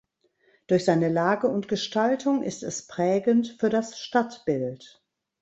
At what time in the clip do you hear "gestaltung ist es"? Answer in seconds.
1.67-2.87